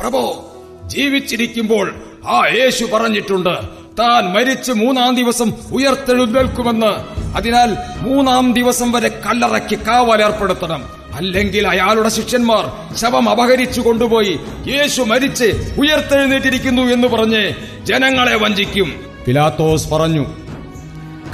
പ്രഭോ 0.01 0.53
ജീവിച്ചിരിക്കുമ്പോൾ 0.87 1.95
ആ 2.29 2.47
യേശു 2.47 2.85
പറഞ്ഞിട്ടുണ്ട് 2.85 3.59
താൻ 3.99 4.25
മരിച്ച് 4.33 4.73
മൂന്നാം 4.73 5.15
ദിവസം 5.15 5.53
ഉയർത്തെഴുന്നേൽക്കുമെന്ന്. 5.73 6.93
അതിനാൽ 7.37 7.77
മൂന്നാം 8.01 8.53
ദിവസം 8.53 8.93
വരെ 8.93 9.09
കല്ലറയ്ക്ക് 9.09 9.79
കാവലേർപ്പെടുത്തണം 9.79 10.85
അല്ലെങ്കിൽ 11.15 11.69
അയാളുടെ 11.69 12.09
ശിഷ്യന്മാർ 12.09 12.97
ശവം 12.97 13.31
അപഹരിച്ചു 13.31 13.81
കൊണ്ടുപോയി 13.81 14.41
യേശു 14.67 15.03
മരിച്ച് 15.03 15.75
ഉയർത്തെഴുന്നേറ്റിരിക്കുന്നു 15.79 16.83
എന്ന് 16.83 17.09
പറഞ്ഞ് 17.09 17.51
ജനങ്ങളെ 17.85 18.37
വഞ്ചിക്കും. 18.37 19.01
പിലാത്തോസ് 19.27 19.91
പറഞ്ഞു 19.91 20.27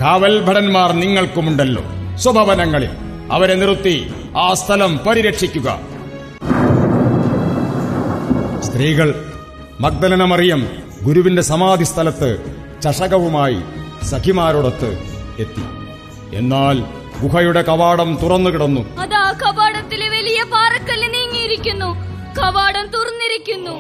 കാവൽ 0.01 0.43
ഭടന്മാർ 0.43 0.93
നിങ്ങൾക്കുമുണ്ടല്ലോ 0.93 1.83
സ്വഭവനങ്ങളിൽ. 2.17 3.12
അവരെ 3.31 3.55
നിർത്തി 3.55 4.15
ആ 4.37 4.55
സ്ഥലം 4.55 4.99
പരിരക്ഷിക്കുക. 4.99 5.81
സ്ത്രീകൾ 8.61 9.25
മഗ്ദലന 9.81 10.25
മറിയം 10.25 10.69
ഗുരുവിന്റെ 11.03 11.43
സമാധി 11.43 11.85
സ്ഥലത്ത് 11.85 12.39
ചഷകവുമായി 12.83 13.63
സഖിമാരോടൊത്ത് 14.05 14.99
എത്തി. 15.39 15.63
എന്നാൽ 16.37 16.85
ഗുഹയുടെ 17.23 17.63
കവാടം 17.63 18.19
തുറന്നു 18.23 18.51
കിടന്നു. 18.51 18.99
അതാ 18.99 19.33
കവാടത്തിലെ 19.33 20.09
വലിയ 20.09 20.45
പാറക്കല്ല് 20.53 21.15
നീങ്ങിയിരിക്കുന്നു. 21.15 21.95
കവാടം 22.39 22.87
തുറന്നിരിക്കുന്നു. 22.87 23.71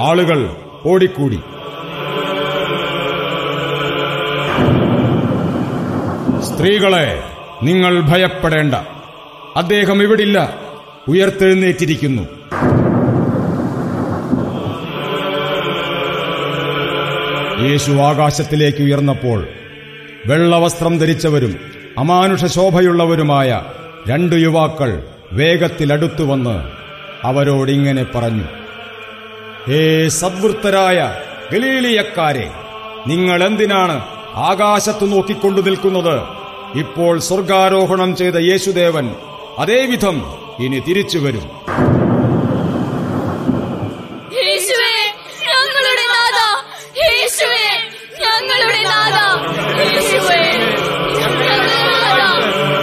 ആളുകൾ 0.00 0.56
ഓടിക്കൂടി. 0.86 1.40
സ്ത്രീകളെ 6.54 7.22
നിങ്ങൾ 7.62 8.00
ഭയപ്പെടേണ്ട. 8.00 8.74
അദ്ദേഹം 9.56 10.02
ഇവിടില്ല. 10.02 10.56
ഉയർത്തെഴുന്നേറ്റിരിക്കുന്നു. 11.08 12.22
യേശു 17.68 17.92
ആകാശത്തിലേക്ക് 17.92 18.82
ഉയർന്നപ്പോൾ 18.82 19.48
വെള്ളവസ്ത്രം 20.26 20.98
ധരിച്ചവരും 20.98 21.56
അമാനുഷ 21.98 22.44
ശോഭയുള്ളവരുമായ 22.44 23.62
രണ്ടു 24.08 24.36
യുവാക്കൾ 24.36 25.02
വേഗത്തിൽ 25.32 25.92
വന്ന് 26.22 26.68
അവരോടിങ്ങനെ 27.26 28.06
പറഞ്ഞു 28.14 28.44
ഏ 29.72 30.08
സദ്വൃത്തരായ 30.08 31.14
ഗലീലിയക്കാരെ 31.52 32.50
നിങ്ങൾ 33.06 33.44
എന്തിനാണ് 33.44 34.02
ആകാശത്തു 34.34 35.06
നോക്കിക്കൊണ്ടു 35.06 35.60
നിൽക്കുന്നത്? 35.60 36.33
ഇപ്പോൾ 36.74 37.20
സ്വർഗാരോഹണം 37.20 38.16
ചെയ്ത 38.16 38.34
യേശുദേവൻ 38.34 39.06
അതേവിധം 39.58 40.16
ഇനി 40.58 40.78
തിരിച്ചു 40.88 41.18
വരും. 41.18 41.46
യേശുവേ 44.38 44.94
ഞങ്ങളുടെ 45.50 46.06
നാഥ. 46.14 46.38
യേശുവേ 47.02 47.66
ഞങ്ങളുടെ 48.24 48.82
നാഥ. 48.84 49.16
യേശുവേ 49.80 50.40
ഞങ്ങളുടെ 51.20 51.78
നാഥ. 51.90 52.20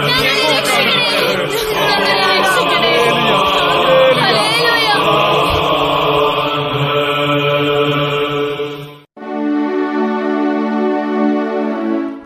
ഞങ്ങളെ 0.08 0.46
രക്ഷിക്കണേ 0.52 0.98
ഞങ്ങളെ 1.80 2.26
രക്ഷിക്കണേ 2.32 2.94
ഹല്ലേലൂയ 4.20 4.88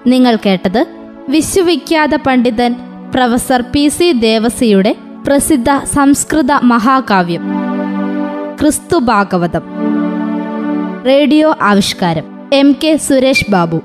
നിങ്ങൾ 0.07 0.37
കേട്ടത് 0.37 0.96
വിശ്വവിഖ്യാത 1.29 2.15
പണ്ഡിതൻ 2.17 2.73
പ്രൊഫസർ 3.15 3.61
പി 3.73 3.89
സി 3.89 4.13
ദേവസിയുടെ 4.13 4.93
പ്രസിദ്ധ 5.27 5.71
സംസ്കൃത 5.85 6.53
മഹാകാവ്യം 6.63 7.45
ക്രിസ്തു 8.61 8.97
ഭാഗവതം 8.97 9.65
റേഡിയോ 11.07 11.57
ആവിഷ്കാരം 11.63 12.27
എം 12.53 12.77
കെ 12.85 12.97
സുരേഷ് 12.97 13.51
ബാബു. 13.51 13.79